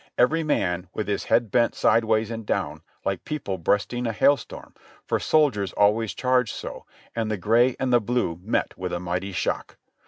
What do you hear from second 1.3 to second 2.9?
bent sideways and down,